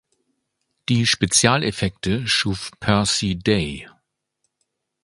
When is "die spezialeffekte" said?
0.89-2.27